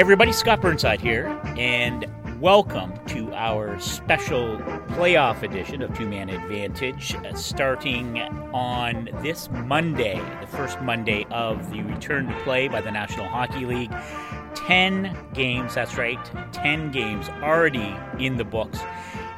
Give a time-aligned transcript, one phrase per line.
[0.00, 1.26] everybody, Scott Burnside here,
[1.58, 2.06] and
[2.40, 4.56] welcome to our special
[4.88, 8.18] playoff edition of Two Man Advantage, uh, starting
[8.54, 13.66] on this Monday, the first Monday of the return to play by the National Hockey
[13.66, 13.92] League.
[14.54, 16.18] 10 games, that's right,
[16.54, 18.78] 10 games already in the books.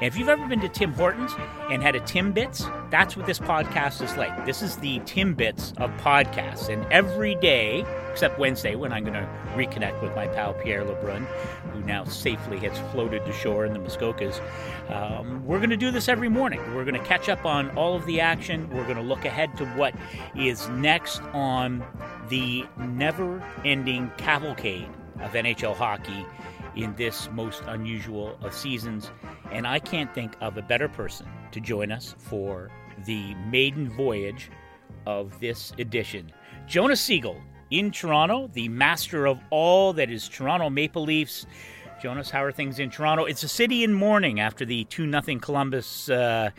[0.03, 1.33] If you've ever been to Tim Hortons
[1.71, 4.45] and had a Timbits, that's what this podcast is like.
[4.45, 6.69] This is the Timbits of podcasts.
[6.69, 11.25] And every day, except Wednesday, when I'm going to reconnect with my pal Pierre LeBrun,
[11.73, 14.41] who now safely has floated to shore in the Muskokas,
[14.91, 16.59] um, we're going to do this every morning.
[16.75, 18.69] We're going to catch up on all of the action.
[18.71, 19.95] We're going to look ahead to what
[20.35, 21.85] is next on
[22.29, 24.89] the never ending cavalcade
[25.21, 26.27] of NHL hockey
[26.77, 29.11] in this most unusual of seasons.
[29.51, 32.71] And I can't think of a better person to join us for
[33.05, 34.51] the maiden voyage
[35.07, 36.33] of this edition.
[36.67, 41.47] Jonas Siegel in Toronto, the master of all that is Toronto Maple Leafs.
[42.01, 43.25] Jonas, how are things in Toronto?
[43.25, 46.51] It's a city in mourning after the 2 0 Columbus uh,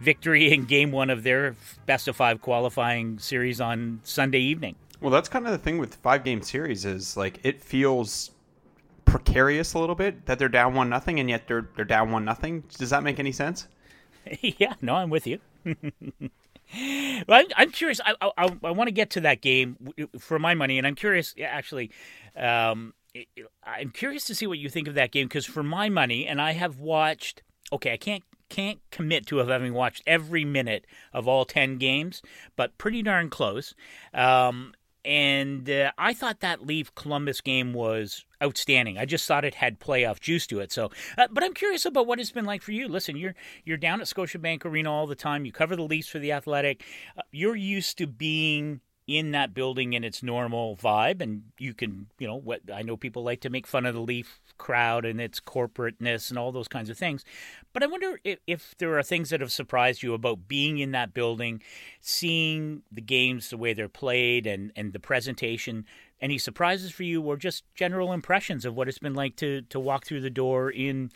[0.00, 4.76] victory in game one of their best of five qualifying series on Sunday evening.
[5.00, 8.30] Well, that's kind of the thing with five game series is like it feels
[9.12, 12.24] precarious a little bit that they're down one nothing and yet they're they're down one
[12.24, 12.64] nothing.
[12.78, 13.68] Does that make any sense?
[14.40, 15.38] yeah, no, I'm with you.
[17.28, 18.00] well, I'm, curious.
[18.04, 19.76] I, I, I want to get to that game
[20.18, 21.34] for my money, and I'm curious.
[21.42, 21.90] Actually,
[22.36, 22.94] um,
[23.64, 26.40] I'm curious to see what you think of that game because for my money, and
[26.40, 27.42] I have watched.
[27.70, 32.22] Okay, I can't can't commit to having watched every minute of all ten games,
[32.56, 33.74] but pretty darn close.
[34.14, 34.72] Um,
[35.04, 38.98] and uh, I thought that Leaf Columbus game was outstanding.
[38.98, 40.72] I just thought it had playoff juice to it.
[40.72, 42.88] So, uh, but I'm curious about what it's been like for you.
[42.88, 45.44] Listen, you're you're down at Scotiabank Arena all the time.
[45.44, 46.84] You cover the Leafs for the Athletic.
[47.16, 52.06] Uh, you're used to being in that building in its normal vibe and you can
[52.18, 55.20] you know what i know people like to make fun of the leaf crowd and
[55.20, 57.24] its corporateness and all those kinds of things
[57.72, 60.92] but i wonder if, if there are things that have surprised you about being in
[60.92, 61.60] that building
[62.00, 65.84] seeing the games the way they're played and and the presentation.
[66.20, 69.80] Any surprises for you or just general impressions of what it's been like to to
[69.80, 71.10] walk through the door in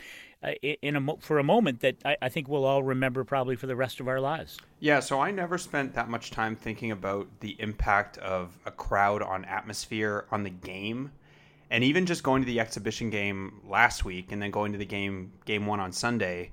[0.46, 3.66] Uh, in a for a moment that I, I, think we'll all remember probably for
[3.66, 4.58] the rest of our lives.
[4.78, 9.22] Yeah, so I never spent that much time thinking about the impact of a crowd
[9.22, 11.10] on atmosphere on the game,
[11.70, 14.86] and even just going to the exhibition game last week and then going to the
[14.86, 16.52] game game one on Sunday,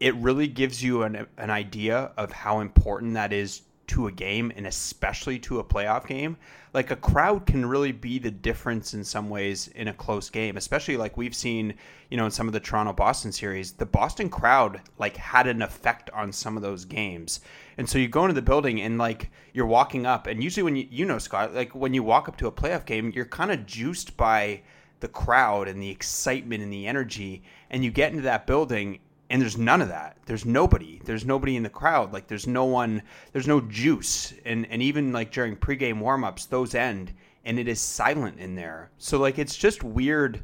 [0.00, 4.52] it really gives you an an idea of how important that is to a game
[4.54, 6.36] and especially to a playoff game,
[6.72, 10.56] like a crowd can really be the difference in some ways in a close game,
[10.56, 11.74] especially like we've seen,
[12.08, 15.60] you know, in some of the Toronto Boston series, the Boston crowd like had an
[15.60, 17.40] effect on some of those games.
[17.78, 20.76] And so you go into the building and like you're walking up and usually when
[20.76, 23.50] you you know Scott, like when you walk up to a playoff game, you're kind
[23.50, 24.62] of juiced by
[25.00, 29.40] the crowd and the excitement and the energy and you get into that building and
[29.40, 30.18] there's none of that.
[30.26, 31.00] There's nobody.
[31.04, 32.12] There's nobody in the crowd.
[32.12, 33.02] Like there's no one
[33.32, 34.34] there's no juice.
[34.44, 37.14] And and even like during pregame warmups those end
[37.44, 38.90] and it is silent in there.
[38.98, 40.42] So like it's just weird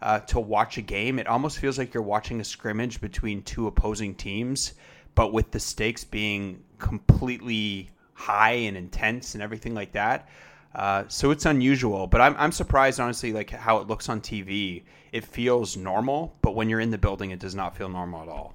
[0.00, 1.18] uh, to watch a game.
[1.18, 4.74] It almost feels like you're watching a scrimmage between two opposing teams
[5.16, 10.28] but with the stakes being completely high and intense and everything like that.
[10.74, 14.82] Uh, so it's unusual, but I'm, I'm surprised, honestly, like how it looks on TV.
[15.16, 18.28] It feels normal, but when you're in the building, it does not feel normal at
[18.28, 18.54] all.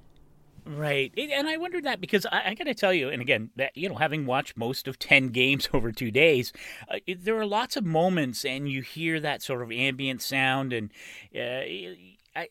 [0.64, 3.76] Right, and I wondered that because I, I got to tell you, and again, that
[3.76, 6.52] you know, having watched most of ten games over two days,
[6.88, 10.72] uh, it, there are lots of moments, and you hear that sort of ambient sound,
[10.72, 10.90] and
[11.34, 11.66] uh,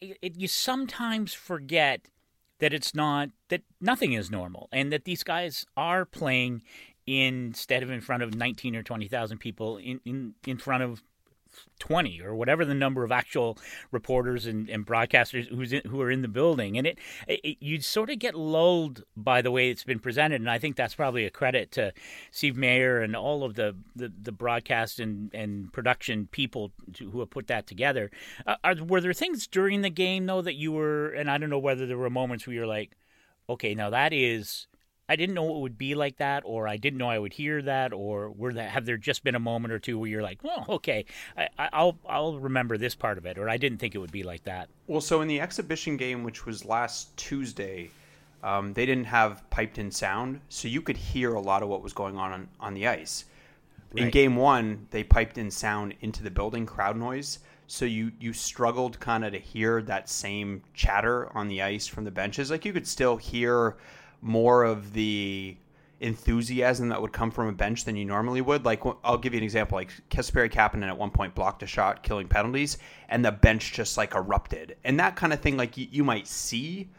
[0.02, 2.10] it, you sometimes forget
[2.60, 6.64] that it's not that nothing is normal, and that these guys are playing
[7.08, 11.02] instead of in front of 19 or 20,000 people in, in, in front of
[11.80, 13.58] 20 or whatever the number of actual
[13.92, 16.78] reporters and, and broadcasters who's in, who are in the building.
[16.78, 20.42] And it, it, you sort of get lulled by the way it's been presented.
[20.42, 21.94] And I think that's probably a credit to
[22.30, 27.20] Steve Mayer and all of the, the, the broadcast and, and production people to, who
[27.20, 28.12] have put that together.
[28.46, 31.50] Uh, are, were there things during the game though that you were and I don't
[31.50, 32.96] know whether there were moments where you're like
[33.50, 34.68] okay now that is
[35.12, 37.62] I didn't know it would be like that, or I didn't know I would hear
[37.64, 40.42] that, or were that have there just been a moment or two where you're like,
[40.42, 41.04] well, okay,
[41.60, 44.24] I, will I'll remember this part of it, or I didn't think it would be
[44.24, 44.70] like that.
[44.88, 47.92] Well, so in the exhibition game, which was last Tuesday,
[48.42, 51.84] um, they didn't have piped in sound, so you could hear a lot of what
[51.84, 53.26] was going on on, on the ice.
[53.94, 54.06] Right.
[54.06, 57.40] In game one, they piped in sound into the building, crowd noise.
[57.68, 62.06] So you you struggled kind of to hear that same chatter on the ice from
[62.06, 62.50] the benches.
[62.50, 63.76] Like you could still hear
[64.22, 65.58] more of the
[66.02, 68.66] enthusiasm that would come from a bench than you normally would.
[68.66, 69.78] Like I'll give you an example.
[69.78, 73.98] Like Kasperi Kapanen at one point blocked a shot, killing penalties, and the bench just
[73.98, 74.76] like erupted.
[74.84, 76.90] And that kind of thing, like you, you might see.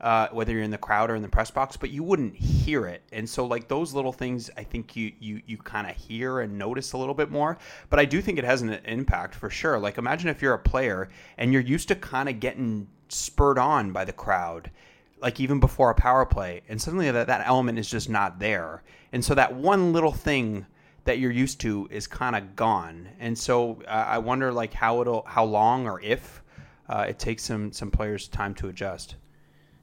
[0.00, 2.86] Uh, whether you're in the crowd or in the press box, but you wouldn't hear
[2.86, 3.02] it.
[3.12, 6.58] And so, like those little things, I think you you you kind of hear and
[6.58, 7.56] notice a little bit more.
[7.88, 9.78] But I do think it has an impact for sure.
[9.78, 11.08] Like imagine if you're a player
[11.38, 14.72] and you're used to kind of getting spurred on by the crowd
[15.22, 18.82] like even before a power play, and suddenly that, that element is just not there.
[19.12, 20.66] And so that one little thing
[21.04, 23.08] that you're used to is kind of gone.
[23.18, 26.42] And so uh, I wonder like how it'll how long or if
[26.88, 29.16] uh, it takes some some players time to adjust.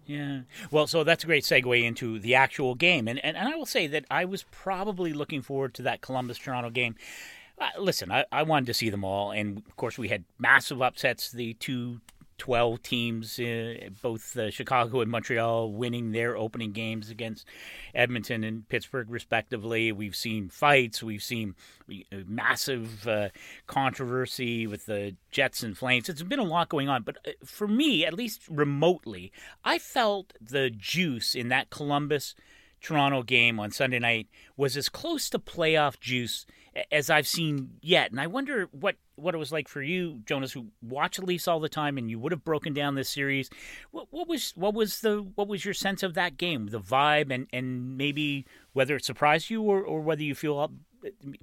[0.05, 0.41] Yeah.
[0.71, 3.07] Well, so that's a great segue into the actual game.
[3.07, 6.39] And, and, and I will say that I was probably looking forward to that Columbus
[6.39, 6.95] Toronto game.
[7.59, 9.29] Uh, listen, I, I wanted to see them all.
[9.31, 12.01] And of course, we had massive upsets the two
[12.39, 17.45] 12 teams, uh, both uh, Chicago and Montreal, winning their opening games against
[17.93, 19.91] Edmonton and Pittsburgh, respectively.
[19.91, 21.03] We've seen fights.
[21.03, 21.55] We've seen
[21.91, 23.29] uh, massive uh,
[23.67, 26.09] controversy with the Jets and Flames.
[26.09, 27.03] It's been a lot going on.
[27.03, 29.31] But uh, for me, at least remotely,
[29.63, 32.33] I felt the juice in that Columbus
[32.81, 34.27] Toronto game on Sunday night
[34.57, 36.45] was as close to playoff juice
[36.91, 38.11] as I've seen yet.
[38.11, 41.47] And I wonder what, what it was like for you, Jonas, who watch the Leafs
[41.47, 43.49] all the time, and you would have broken down this series.
[43.91, 47.33] What, what was what was the what was your sense of that game, the vibe,
[47.33, 50.71] and, and maybe whether it surprised you or, or whether you feel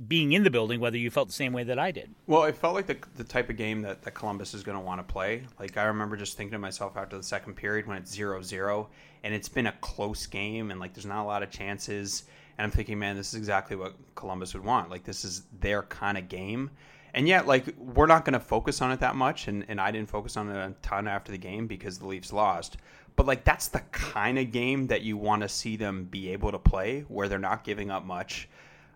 [0.07, 2.15] being in the building, whether you felt the same way that I did.
[2.27, 4.85] Well, it felt like the, the type of game that, that Columbus is going to
[4.85, 5.43] want to play.
[5.59, 8.89] Like, I remember just thinking to myself after the second period when it's 0 0,
[9.25, 12.25] and it's been a close game, and like, there's not a lot of chances.
[12.59, 14.91] And I'm thinking, man, this is exactly what Columbus would want.
[14.91, 16.71] Like, this is their kind of game.
[17.15, 19.49] And yet, like, we're not going to focus on it that much.
[19.49, 22.33] And, and I didn't focus on it a ton after the game because the Leafs
[22.33, 22.77] lost.
[23.15, 26.53] But, like, that's the kind of game that you want to see them be able
[26.53, 28.49] to play where they're not giving up much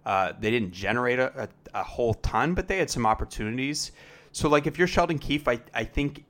[0.07, 1.49] uh, they didn't generate a, a,
[1.81, 3.93] a, whole ton, but they had some opportunities.
[4.33, 6.25] So, like, if you're Sheldon Keefe, I, I think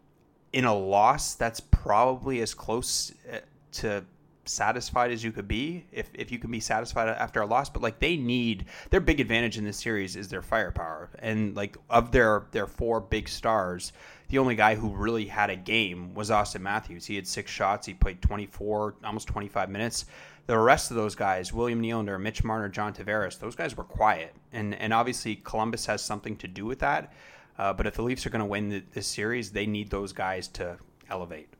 [0.52, 3.38] in a loss, that's probably as close uh,
[3.72, 4.04] to
[4.50, 7.70] satisfied as you could be if, if you can be satisfied after a loss.
[7.70, 11.10] But like they need their big advantage in this series is their firepower.
[11.20, 13.92] And like of their their four big stars
[14.28, 17.06] the only guy who really had a game was austin Matthews.
[17.06, 17.86] He had six shots.
[17.86, 20.06] He played 24 almost 25 minutes
[20.50, 24.34] the rest of those guys, William Nylander, Mitch Marner, John Tavares, those guys were quiet,
[24.52, 27.12] and and obviously Columbus has something to do with that.
[27.56, 30.12] Uh, but if the Leafs are going to win the, this series, they need those
[30.12, 31.54] guys to elevate.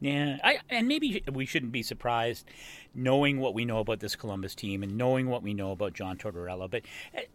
[0.00, 2.44] Yeah, I, and maybe we shouldn't be surprised,
[2.92, 6.16] knowing what we know about this Columbus team and knowing what we know about John
[6.16, 6.68] Tortorella.
[6.68, 6.82] But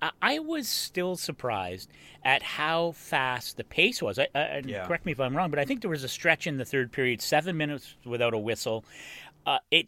[0.01, 1.89] I, I was still surprised
[2.25, 4.19] at how fast the pace was.
[4.19, 4.85] I, I, yeah.
[4.85, 6.91] Correct me if I'm wrong, but I think there was a stretch in the third
[6.91, 8.83] period, seven minutes without a whistle.
[9.45, 9.87] Uh, it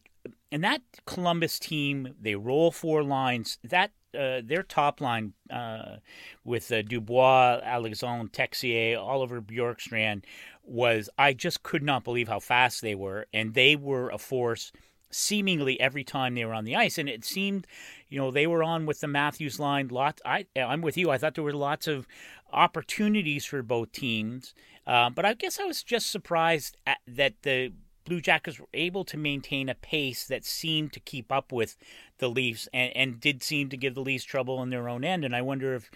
[0.51, 3.57] and that Columbus team, they roll four lines.
[3.63, 5.97] That uh, their top line uh,
[6.43, 10.23] with uh, Dubois, Alexandre Texier, Oliver Bjorkstrand
[10.63, 14.71] was I just could not believe how fast they were, and they were a force
[15.11, 16.97] seemingly every time they were on the ice.
[16.97, 17.67] And it seemed,
[18.09, 19.89] you know, they were on with the Matthews line.
[19.89, 20.21] Lots.
[20.25, 21.09] I I'm with you.
[21.09, 22.07] I thought there were lots of
[22.51, 24.53] opportunities for both teams,
[24.87, 26.77] uh, but I guess I was just surprised
[27.07, 27.73] that the
[28.05, 31.75] Blue Jackets were able to maintain a pace that seemed to keep up with
[32.19, 35.25] the Leafs and, and did seem to give the Leafs trouble in their own end.
[35.25, 35.89] And I wonder if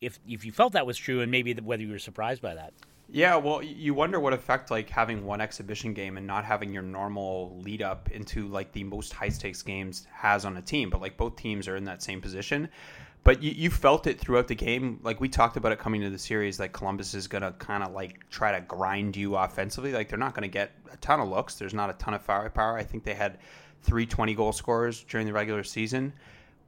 [0.00, 2.72] if if you felt that was true and maybe whether you were surprised by that.
[3.12, 6.84] Yeah, well, you wonder what effect like having one exhibition game and not having your
[6.84, 10.90] normal lead up into like the most high stakes games has on a team.
[10.90, 12.68] But like both teams are in that same position
[13.22, 14.98] but you, you felt it throughout the game.
[15.02, 17.82] Like we talked about it coming to the series, like Columbus is going to kind
[17.82, 19.92] of like try to grind you offensively.
[19.92, 21.56] Like they're not going to get a ton of looks.
[21.56, 22.76] There's not a ton of firepower.
[22.76, 23.38] I think they had
[23.82, 26.12] three 20 goal scorers during the regular season.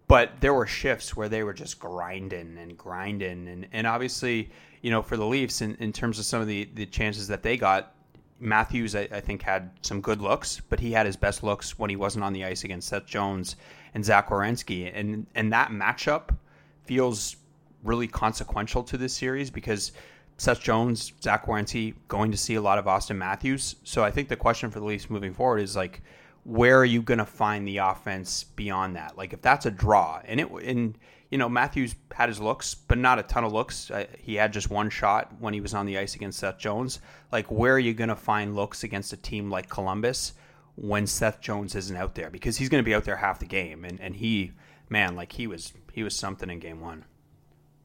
[0.09, 3.49] But there were shifts where they were just grinding and grinding.
[3.49, 4.51] And, and obviously,
[4.83, 7.43] you know, for the Leafs, in, in terms of some of the, the chances that
[7.43, 7.95] they got,
[8.39, 11.89] Matthews, I, I think, had some good looks, but he had his best looks when
[11.89, 13.57] he wasn't on the ice against Seth Jones
[13.95, 14.91] and Zach Werenski.
[14.93, 16.37] And, and that matchup
[16.85, 17.37] feels
[17.83, 19.93] really consequential to this series because
[20.39, 23.77] Seth Jones, Zach Werenski going to see a lot of Austin Matthews.
[23.85, 26.03] So I think the question for the Leafs moving forward is like,
[26.45, 29.17] where are you going to find the offense beyond that?
[29.17, 30.99] Like if that's a draw, and it and
[31.31, 33.91] you know Matthews had his looks, but not a ton of looks.
[33.91, 36.99] Uh, he had just one shot when he was on the ice against Seth Jones.
[37.31, 40.33] Like where are you going to find looks against a team like Columbus
[40.77, 42.31] when Seth Jones isn't out there?
[42.31, 44.53] Because he's going to be out there half the game, and and he
[44.89, 47.05] man, like he was he was something in game one.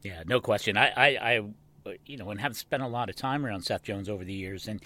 [0.04, 0.78] Yeah, no question.
[0.78, 1.42] I, I, I
[2.06, 4.68] you know, and have spent a lot of time around Seth Jones over the years,
[4.68, 4.82] and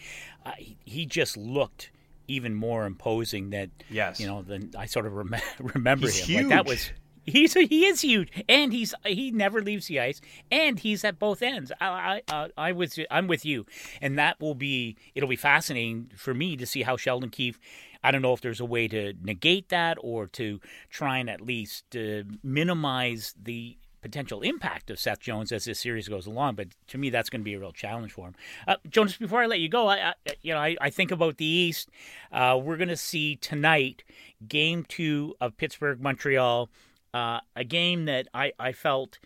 [0.46, 1.92] uh, he just looked
[2.28, 6.26] even more imposing that yes you know than I sort of rem- remember He's him
[6.28, 6.42] huge.
[6.44, 6.92] like that was
[7.26, 11.42] he's he is huge and he's he never leaves the ice and he's at both
[11.42, 13.66] ends I I I was I'm with you
[14.02, 17.60] and that will be it'll be fascinating for me to see how Sheldon Keefe
[18.04, 21.42] I don't know if there's a way to negate that or to try and at
[21.42, 26.56] least uh, minimize the potential impact of Seth Jones as this series goes along.
[26.56, 28.36] But to me, that's going to be a real challenge for him.
[28.68, 31.38] Uh, Jonas, before I let you go, I, I you know I, I, think about
[31.38, 31.90] the East.
[32.32, 34.04] Uh, we're going to see tonight
[34.48, 36.70] Game Two of Pittsburgh Montreal,
[37.14, 39.20] uh, a game that I I felt.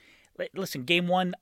[0.54, 1.34] Listen, Game One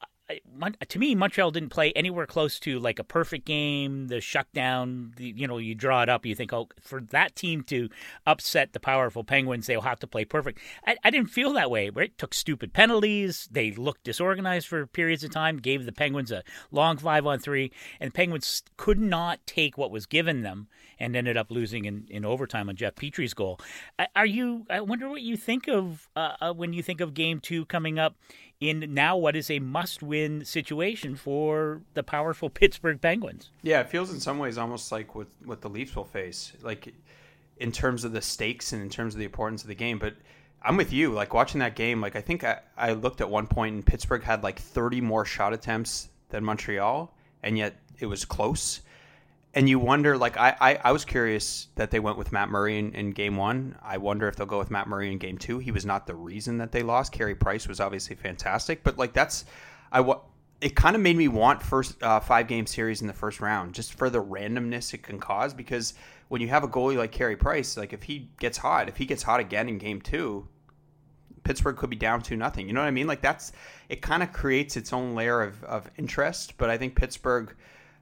[0.89, 4.07] to me, Montreal didn't play anywhere close to like a perfect game.
[4.07, 6.25] The shutdown, the, you know, you draw it up.
[6.25, 7.89] You think, oh, for that team to
[8.25, 10.59] upset the powerful Penguins, they'll have to play perfect.
[10.85, 11.89] I, I didn't feel that way.
[11.89, 12.17] Right?
[12.17, 13.47] Took stupid penalties.
[13.51, 15.57] They looked disorganized for periods of time.
[15.57, 19.91] Gave the Penguins a long five on three, and the Penguins could not take what
[19.91, 20.67] was given them,
[20.99, 23.59] and ended up losing in, in overtime on Jeff Petry's goal.
[24.15, 24.65] Are you?
[24.69, 27.99] I wonder what you think of uh, uh when you think of Game Two coming
[27.99, 28.15] up
[28.63, 33.49] in now what is a must-win situation for the powerful Pittsburgh Penguins.
[33.61, 36.93] Yeah, it feels in some ways almost like what what the Leafs will face, like
[37.57, 39.99] in terms of the stakes and in terms of the importance of the game.
[39.99, 40.15] But
[40.61, 41.11] I'm with you.
[41.11, 44.23] Like watching that game, like I think I, I looked at one point and Pittsburgh
[44.23, 48.81] had like 30 more shot attempts than Montreal, and yet it was close
[49.53, 52.79] and you wonder like I, I, I was curious that they went with Matt Murray
[52.79, 53.77] in, in, game one.
[53.83, 55.59] I wonder if they'll go with Matt Murray in game two.
[55.59, 57.11] He was not the reason that they lost.
[57.11, 59.45] Carey Price was obviously fantastic, but like that's
[59.91, 60.01] I
[60.63, 63.73] it kind of made me want first uh, five game series in the first round
[63.73, 65.93] just for the randomness it can cause because
[66.29, 69.05] when you have a goalie like Carey Price, like if he gets hot, if he
[69.05, 70.47] gets hot again in game two,
[71.43, 72.65] Pittsburgh could be down to nothing.
[72.65, 73.07] You know what I mean?
[73.07, 73.51] Like that's
[73.89, 77.53] it kind of creates its own layer of, of interest, but I think Pittsburgh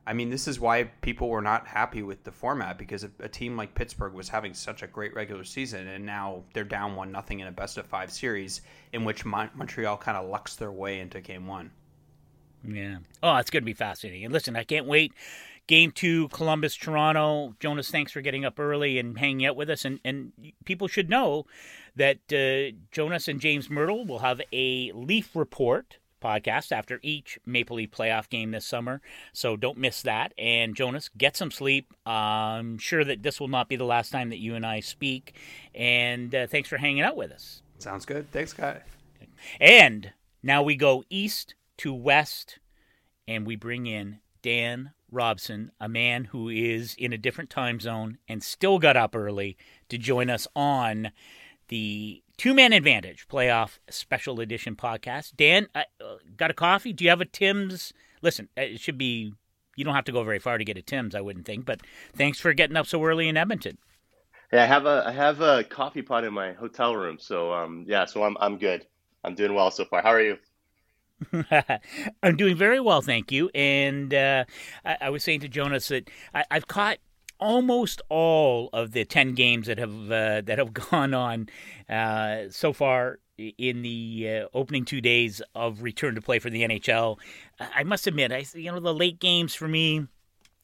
[0.06, 3.56] I mean, this is why people were not happy with the format because a, team
[3.56, 7.40] like Pittsburgh was having such a great regular season, and now they're down one nothing
[7.40, 8.62] in a best of five series
[8.94, 11.72] in which Mon- Montreal kind of lucks their way into Game One.
[12.68, 12.98] Yeah.
[13.22, 14.26] Oh, it's going to be fascinating.
[14.26, 15.14] And listen, I can't wait.
[15.68, 17.56] Game two, Columbus, Toronto.
[17.60, 19.86] Jonas, thanks for getting up early and hanging out with us.
[19.86, 20.34] And and
[20.66, 21.46] people should know
[21.96, 27.78] that uh, Jonas and James Mirtle will have a Leaf report podcast after each Maple
[27.78, 29.02] Leaf playoff game this summer.
[29.34, 30.34] So don't miss that.
[30.38, 31.94] And Jonas, get some sleep.
[32.06, 35.36] I'm sure that this will not be the last time that you and I speak.
[35.74, 37.62] And uh, thanks for hanging out with us.
[37.80, 38.32] Sounds good.
[38.32, 38.84] Thanks, Scott.
[39.60, 40.14] And
[40.44, 42.60] now we go east to west,
[43.28, 48.18] and we bring in Dan Robson, a man who is in a different time zone
[48.28, 49.58] and still got up early
[49.90, 51.12] to join us on
[51.68, 55.36] the Two Man Advantage Playoff Special Edition podcast.
[55.38, 55.84] Dan, uh,
[56.38, 56.92] got a coffee?
[56.92, 57.94] Do you have a Tim's?
[58.24, 59.32] Listen, uh, it should be.
[59.76, 61.66] You don't have to go very far to get a Tim's, I wouldn't think.
[61.66, 61.82] But
[62.16, 63.78] thanks for getting up so early in Edmonton.
[64.52, 67.86] Yeah, I have a I have a coffee pot in my hotel room, so um
[67.88, 68.88] yeah, so I'm I'm good.
[69.24, 70.02] I'm doing well so far.
[70.02, 70.40] How are you?
[72.24, 73.52] I'm doing very well, thank you.
[73.54, 74.46] And uh,
[74.84, 76.98] I, I, was saying to Jonas that I, have caught
[77.42, 81.50] almost all of the 10 games that have uh, that have gone on
[81.90, 86.62] uh, so far in the uh, opening two days of return to play for the
[86.62, 87.18] NHL.
[87.60, 90.08] I must admit, I you know the late games for me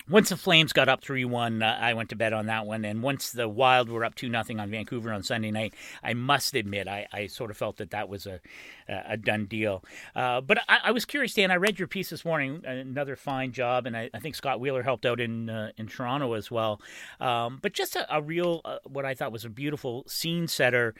[0.10, 2.86] once the Flames got up three one, uh, I went to bed on that one.
[2.86, 5.74] And once the Wild were up two nothing on Vancouver on Sunday night,
[6.04, 8.40] I must admit I, I sort of felt that that was a
[8.88, 9.84] a done deal.
[10.16, 11.52] Uh, but I, I, was curious, Dan.
[11.52, 12.64] I read your piece this morning.
[12.66, 16.34] Another fine job, and I, I think Scott Wheeler helped out in uh, in Toronto
[16.34, 16.80] as well.
[17.20, 20.96] Um, but just a, a real, uh, what I thought was a beautiful scene setter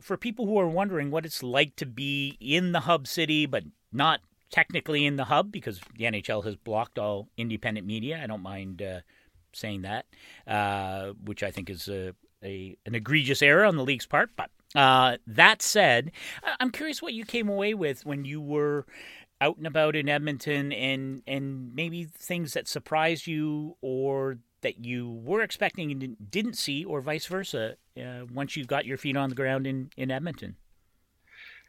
[0.00, 3.64] for people who are wondering what it's like to be in the hub city, but
[3.92, 4.20] not
[4.56, 8.18] technically in the hub because the NHL has blocked all independent media.
[8.22, 9.00] I don't mind uh,
[9.52, 10.06] saying that,
[10.46, 14.30] uh, which I think is a, a, an egregious error on the league's part.
[14.34, 16.10] But uh, that said,
[16.58, 18.86] I'm curious what you came away with when you were
[19.42, 25.20] out and about in Edmonton, and and maybe things that surprised you or that you
[25.22, 29.28] were expecting and didn't see, or vice versa, uh, once you got your feet on
[29.28, 30.56] the ground in in Edmonton.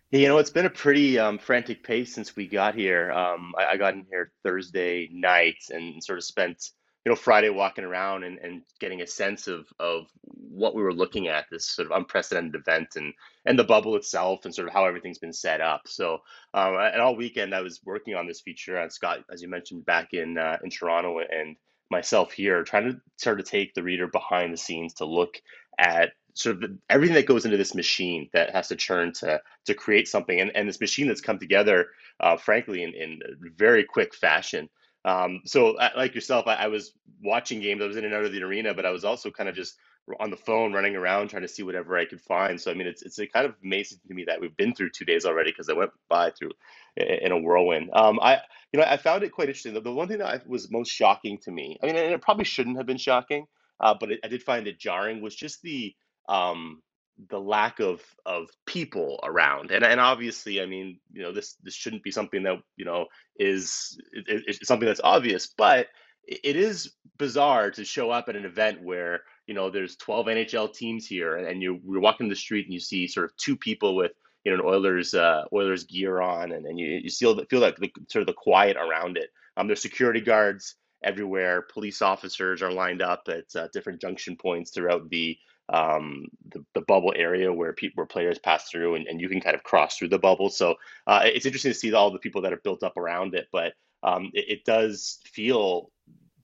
[0.10, 3.12] You know, it's been a pretty um, frantic pace since we got here.
[3.12, 6.70] Um, I, I, got in here Thursday night and sort of spent,
[7.04, 10.94] you know, Friday walking around and, and getting a sense of of what we were
[10.94, 13.14] looking at, this sort of unprecedented event and
[13.46, 15.82] and the bubble itself and sort of how everything's been set up.
[15.88, 16.20] So,
[16.54, 18.78] um, and all weekend I was working on this feature.
[18.78, 21.58] And Scott, as you mentioned, back in uh, in Toronto, and
[21.92, 25.42] myself here, trying to sort of take the reader behind the scenes to look
[25.78, 29.74] at sort of everything that goes into this machine that has to churn to to
[29.74, 31.88] create something, and, and this machine that's come together,
[32.20, 33.20] uh, frankly, in, in
[33.56, 34.70] very quick fashion.
[35.06, 36.92] Um, so, like yourself, I, I, was
[37.24, 37.82] watching games.
[37.82, 39.78] I was in and out of the arena, but I was also kind of just
[40.20, 42.60] on the phone, running around, trying to see whatever I could find.
[42.60, 45.06] So, I mean, it's it's kind of amazing to me that we've been through two
[45.06, 46.52] days already because I went by through
[46.98, 47.90] in a whirlwind.
[47.94, 48.40] Um, I,
[48.74, 49.74] you know, I found it quite interesting.
[49.74, 52.46] The, the one thing that was most shocking to me, I mean, and it probably
[52.46, 53.46] shouldn't have been shocking,
[53.80, 55.96] uh, but it, I did find it jarring, was just the
[56.28, 56.82] um,
[57.30, 61.74] the lack of of people around and and obviously i mean you know this this
[61.74, 63.08] shouldn't be something that you know
[63.40, 65.88] is is something that's obvious but
[66.28, 70.74] it is bizarre to show up at an event where you know there's 12 nhl
[70.74, 73.56] teams here and, and you you're walking the street and you see sort of two
[73.58, 74.12] people with
[74.44, 77.62] you know an oilers uh oilers gear on and, and you, you feel that feel
[77.62, 79.30] like the sort of the quiet around it.
[79.56, 84.72] Um there's security guards everywhere police officers are lined up at uh, different junction points
[84.72, 85.38] throughout the
[85.70, 89.42] um, the, the bubble area where people where players pass through and, and you can
[89.42, 90.50] kind of cross through the bubble.
[90.50, 93.48] So uh, it's interesting to see all the people that are built up around it,
[93.52, 95.92] but um, it, it, does feel,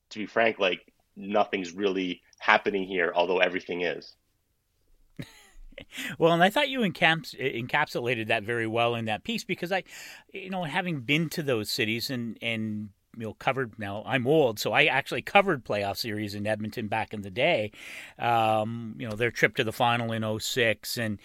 [0.09, 0.81] to be frank, like
[1.15, 4.15] nothing's really happening here, although everything is.
[6.17, 9.83] well, and I thought you encaps- encapsulated that very well in that piece because I,
[10.33, 14.59] you know, having been to those cities and and you know covered now i'm old
[14.59, 17.71] so i actually covered playoff series in edmonton back in the day.
[18.19, 21.19] Um, you know their trip to the final in 06 and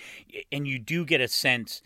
[0.52, 1.82] and you do get a sense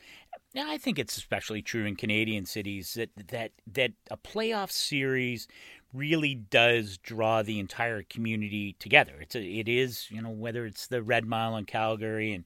[0.54, 5.48] now I think it's especially true in Canadian cities that that that a playoff series
[5.92, 9.14] really does draw the entire community together.
[9.20, 12.44] It's a, it is you know whether it's the Red Mile in Calgary and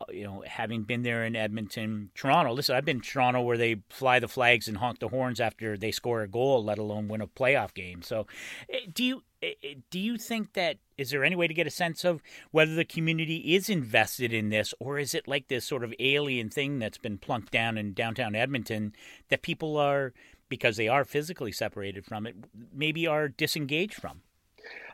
[0.00, 2.52] uh, you know having been there in Edmonton, Toronto.
[2.52, 5.76] Listen, I've been in Toronto where they fly the flags and honk the horns after
[5.76, 8.02] they score a goal, let alone win a playoff game.
[8.02, 8.26] So,
[8.68, 11.66] eh, do you eh, eh, do you think that is there any way to get
[11.66, 15.64] a sense of whether the community is invested in this, or is it like this
[15.64, 18.94] sort of alien thing that's been plunked down in downtown Edmonton
[19.28, 20.12] that people are
[20.52, 22.36] because they are physically separated from it,
[22.74, 24.20] maybe are disengaged from?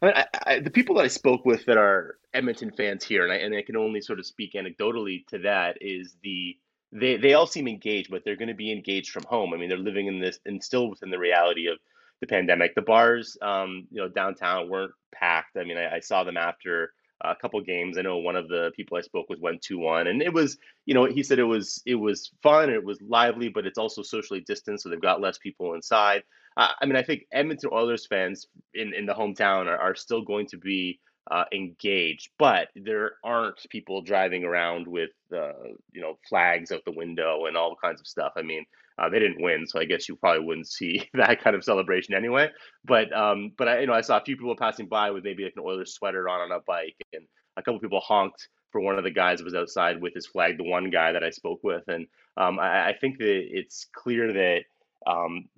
[0.00, 3.24] I mean, I, I, the people that I spoke with that are Edmonton fans here,
[3.24, 6.56] and I, and I can only sort of speak anecdotally to that, is the
[6.92, 9.52] they they all seem engaged, but they're going to be engaged from home.
[9.52, 11.78] I mean, they're living in this and still within the reality of
[12.20, 12.76] the pandemic.
[12.76, 15.56] The bars, um, you know, downtown weren't packed.
[15.56, 17.98] I mean, I, I saw them after a couple games.
[17.98, 20.58] I know one of the people I spoke with went two one, and it was
[20.86, 23.78] you know he said it was it was fun and it was lively, but it's
[23.78, 26.22] also socially distanced, so they've got less people inside.
[26.56, 30.22] Uh, I mean, I think Edmonton Oilers fans in in the hometown are, are still
[30.22, 31.00] going to be
[31.30, 35.52] uh, engaged, but there aren't people driving around with uh,
[35.92, 38.32] you know flags out the window and all kinds of stuff.
[38.36, 38.64] I mean,
[38.98, 42.14] uh, they didn't win, so I guess you probably wouldn't see that kind of celebration
[42.14, 42.48] anyway.
[42.84, 45.44] But um, but I you know I saw a few people passing by with maybe
[45.44, 47.24] like an Oilers sweater on on a bike, and
[47.56, 50.56] a couple people honked for one of the guys that was outside with his flag.
[50.56, 54.32] The one guy that I spoke with, and um, I, I, think that it's clear
[54.32, 54.62] that.
[55.06, 55.48] Um,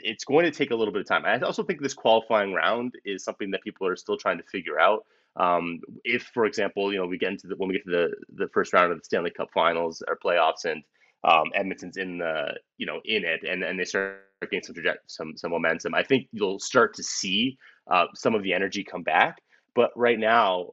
[0.00, 1.24] it's going to take a little bit of time.
[1.24, 4.78] I also think this qualifying round is something that people are still trying to figure
[4.78, 5.04] out.
[5.38, 8.44] Um, if, for example, you know, we get into the when we get to the
[8.44, 10.82] the first round of the Stanley Cup Finals or playoffs, and
[11.24, 14.74] um, Edmonton's in the you know in it, and and they start getting some
[15.06, 15.94] some some momentum.
[15.94, 17.56] I think you'll start to see
[17.90, 19.40] uh, some of the energy come back.
[19.74, 20.70] But right now,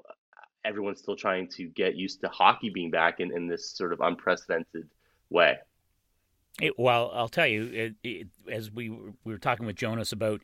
[0.65, 4.01] everyone's still trying to get used to hockey being back in, in this sort of
[4.01, 4.89] unprecedented
[5.29, 5.57] way.
[6.61, 10.41] It, well, I'll tell you, it, it, as we we were talking with Jonas about,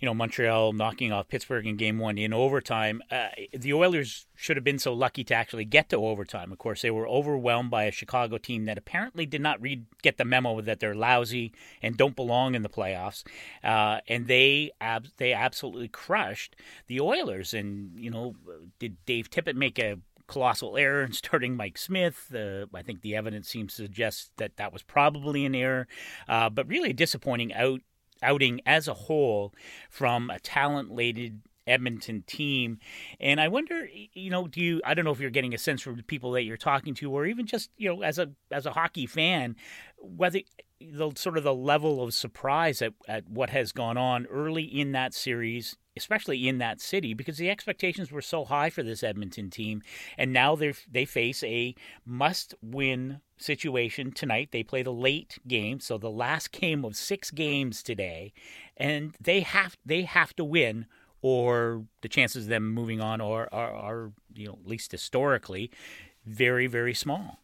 [0.00, 3.02] you know, Montreal knocking off Pittsburgh in Game One in overtime.
[3.10, 6.52] Uh, the Oilers should have been so lucky to actually get to overtime.
[6.52, 10.16] Of course, they were overwhelmed by a Chicago team that apparently did not read get
[10.16, 13.24] the memo that they're lousy and don't belong in the playoffs,
[13.64, 16.54] uh, and they ab- they absolutely crushed
[16.86, 17.52] the Oilers.
[17.52, 18.34] And you know,
[18.78, 22.32] did Dave Tippett make a colossal error in starting Mike Smith.
[22.32, 25.88] Uh, I think the evidence seems to suggest that that was probably an error,
[26.28, 27.80] uh, but really disappointing out
[28.22, 29.54] outing as a whole
[29.90, 32.78] from a talent-laden Edmonton team.
[33.20, 34.80] And I wonder, you know, do you?
[34.84, 37.12] I don't know if you're getting a sense from the people that you're talking to,
[37.12, 39.56] or even just you know, as a as a hockey fan,
[39.98, 40.40] whether
[40.80, 44.92] the sort of the level of surprise at, at what has gone on early in
[44.92, 49.50] that series especially in that city, because the expectations were so high for this Edmonton
[49.50, 49.82] team,
[50.16, 51.74] and now they they face a
[52.06, 54.50] must-win situation tonight.
[54.52, 58.32] They play the late game, so the last game of six games today,
[58.76, 60.86] and they have they have to win,
[61.22, 65.70] or the chances of them moving on are are, are you know at least historically
[66.26, 67.40] very very small.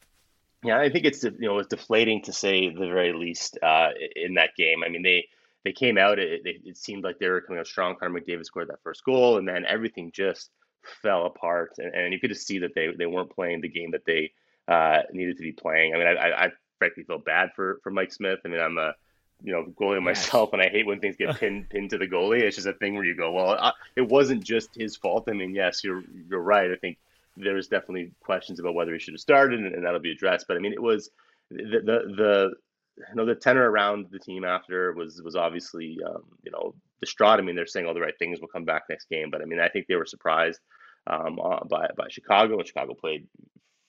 [0.63, 4.35] Yeah, I think it's you know it's deflating to say the very least uh, in
[4.35, 4.83] that game.
[4.85, 5.27] I mean they
[5.65, 6.19] they came out.
[6.19, 7.97] It, it, seemed like they were coming out strong.
[7.97, 10.51] Connor McDavid scored that first goal, and then everything just
[11.03, 11.73] fell apart.
[11.79, 14.33] And, and you could just see that they they weren't playing the game that they
[14.69, 15.95] uh, needed to be playing.
[15.95, 18.41] I mean, I, I, I frankly feel bad for for Mike Smith.
[18.45, 18.95] I mean, I'm a
[19.45, 22.41] you know goalie myself, and I hate when things get pinned pinned to the goalie.
[22.41, 25.25] It's just a thing where you go, well, uh, it wasn't just his fault.
[25.29, 26.71] I mean, yes, you're you're right.
[26.71, 26.99] I think
[27.37, 30.47] there's definitely questions about whether he should have started, and, and that'll be addressed.
[30.49, 31.11] But I mean, it was
[31.51, 32.51] the the, the
[33.11, 37.39] you know the tenor around the team after was was obviously um, you know distraught.
[37.39, 38.41] I mean, they're saying all the right things.
[38.41, 40.61] We'll come back next game, but I mean, I think they were surprised
[41.07, 43.27] um, uh, by by Chicago, and Chicago played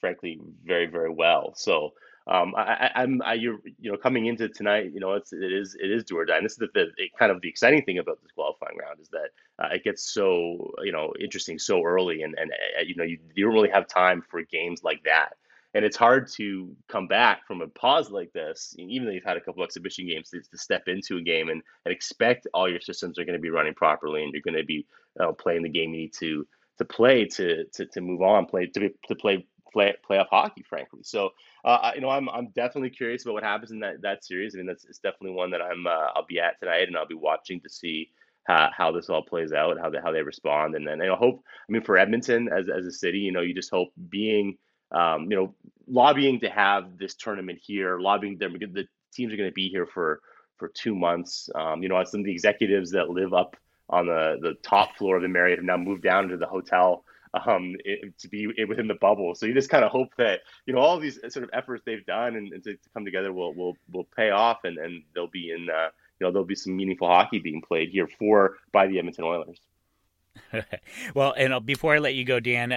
[0.02, 1.54] frankly very very well.
[1.56, 1.94] So
[2.28, 5.76] um, I, am I, you're, you know, coming into tonight, you know, it's, it is,
[5.80, 6.38] it is do or die.
[6.38, 9.10] And this is the, the kind of the exciting thing about this qualifying round is
[9.10, 13.04] that uh, it gets so, you know, interesting so early and, and, uh, you know,
[13.04, 15.34] you, you don't really have time for games like that.
[15.76, 19.38] And it's hard to come back from a pause like this, even though you've had
[19.38, 22.80] a couple exhibition games, to, to step into a game and, and expect all your
[22.80, 24.88] systems are going to be running properly and you're going to be
[25.20, 28.66] uh, playing the game you need to to play to to, to move on, play
[28.68, 31.02] to, to play play playoff hockey, frankly.
[31.04, 31.32] So,
[31.66, 34.56] uh, you know, I'm I'm definitely curious about what happens in that that series.
[34.56, 37.06] I mean, that's it's definitely one that I'm uh, I'll be at tonight, and I'll
[37.06, 38.10] be watching to see
[38.46, 41.44] how, how this all plays out, how they how they respond, and then I hope.
[41.68, 44.58] I mean, for Edmonton as as a city, you know, you just hope being,
[44.92, 45.54] um, you know,
[45.88, 49.68] lobbying to have this tournament here, lobbying them because the teams are going to be
[49.68, 50.22] here for
[50.58, 51.50] for two months.
[51.54, 53.58] Um, you know, some of the executives that live up
[53.90, 57.04] on the the top floor of the Marriott have now moved down to the hotel
[57.46, 59.36] um, it, to be within the bubble.
[59.36, 62.06] So you just kind of hope that you know all these sort of efforts they've
[62.06, 65.28] done and, and to, to, come together will will will pay off, and and they'll
[65.28, 68.88] be in uh, you know there'll be some meaningful hockey being played here for by
[68.88, 69.60] the Edmonton Oilers.
[71.16, 72.72] well, and uh, before I let you go, Dan,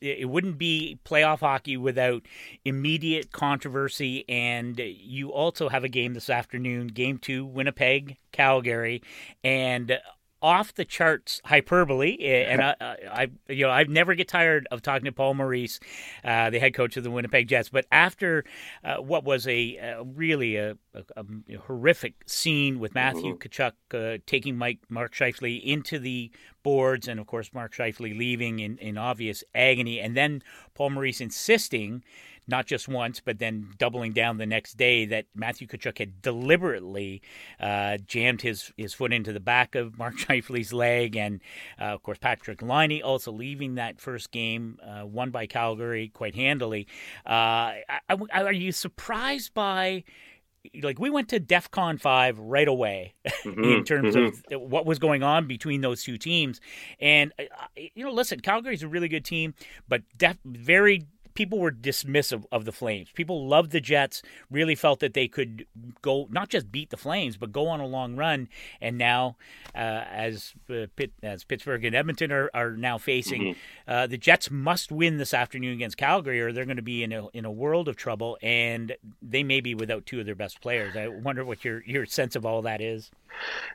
[0.00, 2.22] it wouldn't be playoff hockey without
[2.64, 4.28] immediate controversy.
[4.28, 9.02] And you also have a game this afternoon, game two, Winnipeg, Calgary.
[9.42, 9.98] And
[10.44, 14.82] off the charts hyperbole, eh, and I, I, you know, I never get tired of
[14.82, 15.80] talking to Paul Maurice,
[16.22, 17.70] uh, the head coach of the Winnipeg Jets.
[17.70, 18.44] But after
[18.84, 21.24] uh, what was a, a really a, a, a,
[21.66, 23.48] horrific scene with Matthew mm-hmm.
[23.48, 26.30] Tkachuk uh, taking Mike Mark Scheifele into the
[26.62, 30.42] boards, and of course Mark Scheifele leaving in, in obvious agony, and then
[30.74, 32.04] Paul Maurice insisting
[32.46, 37.22] not just once, but then doubling down the next day that Matthew Tkachuk had deliberately
[37.60, 41.16] uh, jammed his, his foot into the back of Mark Scheifele's leg.
[41.16, 41.40] And
[41.80, 46.34] uh, of course, Patrick Laine also leaving that first game, uh, won by Calgary quite
[46.34, 46.86] handily.
[47.26, 47.74] Uh,
[48.32, 50.04] are you surprised by?
[50.82, 54.54] like we went to DEFCON five right away mm-hmm, in terms mm-hmm.
[54.54, 56.60] of what was going on between those two teams,
[57.00, 57.42] and uh,
[57.76, 59.54] you know, listen, Calgary's a really good team,
[59.88, 63.08] but def- very people were dismissive of the Flames.
[63.12, 65.66] People loved the Jets, really felt that they could
[66.02, 68.48] go not just beat the Flames, but go on a long run.
[68.80, 69.36] And now,
[69.74, 73.90] uh, as uh, Pitt, as Pittsburgh and Edmonton are, are now facing, mm-hmm.
[73.90, 77.12] uh, the Jets must win this afternoon against Calgary, or they're going to be in
[77.12, 78.38] a in a world of trouble.
[78.42, 80.96] And they may be without two of their best players.
[80.96, 83.10] I wonder what your your sense of all that is.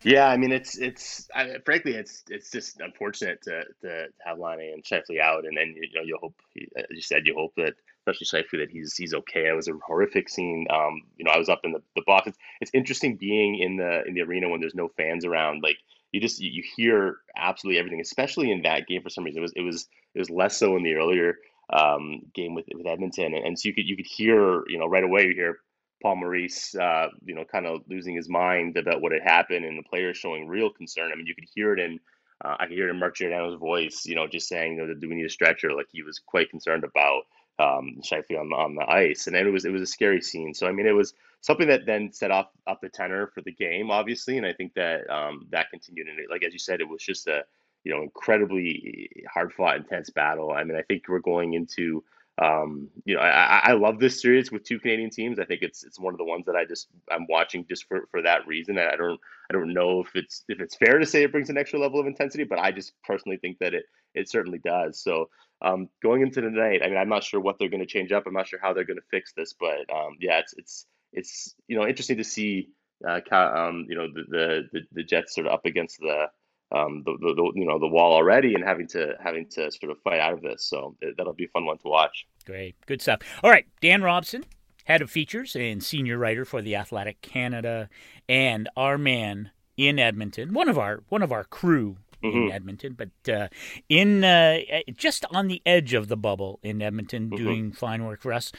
[0.03, 4.73] Yeah, I mean, it's it's I, frankly, it's it's just unfortunate to, to have Laine
[4.73, 6.35] and Scheifele out, and then you know you hope,
[6.77, 7.73] as you said, you hope that
[8.07, 9.47] especially Scheifele that he's he's okay.
[9.47, 10.67] It was a horrific scene.
[10.69, 12.27] Um, you know, I was up in the, the box.
[12.27, 15.63] It's, it's interesting being in the in the arena when there's no fans around.
[15.63, 15.77] Like
[16.11, 19.39] you just you, you hear absolutely everything, especially in that game for some reason.
[19.39, 21.35] It was it was it was less so in the earlier
[21.71, 24.87] um, game with with Edmonton, and, and so you could you could hear you know
[24.87, 25.59] right away you hear
[26.01, 29.77] Paul Maurice, uh, you know, kind of losing his mind about what had happened, and
[29.77, 31.11] the players showing real concern.
[31.11, 31.99] I mean, you could hear it in,
[32.43, 34.93] uh, I could hear it in Mark Giordano's voice, you know, just saying, you know,
[34.93, 35.73] do we need a stretcher?
[35.73, 37.23] Like he was quite concerned about
[37.59, 40.53] um, Scheifele on the on the ice, and it was it was a scary scene.
[40.53, 43.51] So I mean, it was something that then set off up the tenor for the
[43.51, 46.07] game, obviously, and I think that um, that continued.
[46.07, 47.43] And like as you said, it was just a
[47.83, 50.51] you know incredibly hard fought, intense battle.
[50.51, 52.03] I mean, I think we're going into
[52.41, 55.39] um, you know, I, I love this series with two Canadian teams.
[55.39, 58.07] I think it's it's one of the ones that I just I'm watching just for,
[58.11, 58.77] for that reason.
[58.77, 61.57] I don't I don't know if it's if it's fair to say it brings an
[61.57, 65.01] extra level of intensity, but I just personally think that it it certainly does.
[65.01, 65.29] So
[65.61, 68.11] um, going into the night, I mean, I'm not sure what they're going to change
[68.11, 68.25] up.
[68.25, 71.55] I'm not sure how they're going to fix this, but um, yeah, it's it's it's
[71.67, 72.69] you know interesting to see
[73.07, 76.27] uh, um, you know the, the the Jets sort of up against the
[76.71, 79.91] um, the, the, the, you know the wall already and having to having to sort
[79.91, 80.65] of fight out of this.
[80.65, 82.27] So that'll be a fun one to watch.
[82.45, 83.19] Great, good stuff.
[83.43, 84.45] All right, Dan Robson,
[84.85, 87.89] head of features and senior writer for the Athletic Canada,
[88.27, 92.51] and our man in Edmonton, one of our one of our crew in mm-hmm.
[92.51, 93.47] Edmonton, but uh,
[93.87, 94.59] in uh,
[94.95, 97.43] just on the edge of the bubble in Edmonton, mm-hmm.
[97.43, 98.51] doing fine work for us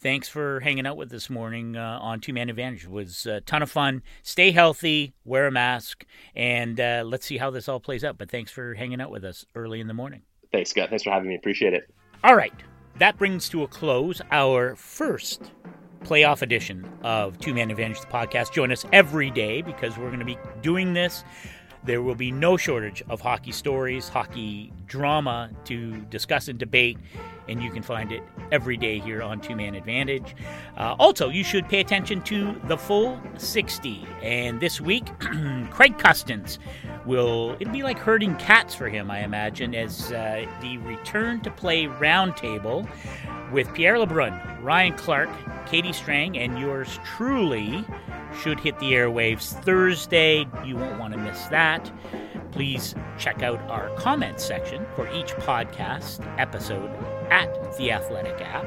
[0.00, 2.84] thanks for hanging out with this morning uh, on Two Man Advantage.
[2.84, 4.02] It was a ton of fun.
[4.22, 8.18] Stay healthy, wear a mask, and uh, let's see how this all plays out.
[8.18, 10.22] But thanks for hanging out with us early in the morning.
[10.52, 10.88] Thanks, Scott.
[10.88, 11.34] Thanks for having me.
[11.34, 11.90] Appreciate it.
[12.24, 12.54] All right.
[12.98, 15.52] That brings to a close our first
[16.04, 18.52] playoff edition of Two Man Advantage, the podcast.
[18.52, 21.22] Join us every day because we're going to be doing this.
[21.84, 26.98] There will be no shortage of hockey stories, hockey drama to discuss and debate,
[27.48, 30.34] and you can find it every day here on Two Man Advantage.
[30.76, 34.06] Uh, also, you should pay attention to the full 60.
[34.22, 35.06] And this week,
[35.70, 36.58] Craig Custance
[37.06, 41.50] will, it'll be like herding cats for him, I imagine, as uh, the return to
[41.50, 42.88] play roundtable
[43.52, 45.30] with Pierre LeBrun, Ryan Clark,
[45.66, 47.84] Katie Strang, and yours truly
[48.42, 50.46] should hit the airwaves Thursday.
[50.64, 51.90] You won't want to miss that.
[52.52, 56.90] Please check out our comments section for each podcast episode
[57.30, 58.66] at the Athletic app.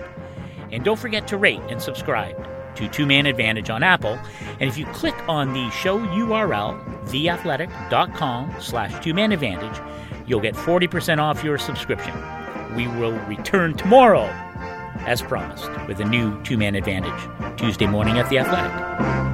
[0.72, 2.36] And don't forget to rate and subscribe
[2.76, 4.18] to Two Man Advantage on Apple.
[4.60, 9.82] And if you click on the show URL, theathletic.com slash two man advantage,
[10.28, 12.14] you'll get 40% off your subscription.
[12.76, 14.26] We will return tomorrow,
[15.06, 19.31] as promised, with a new two man advantage Tuesday morning at The Athletic.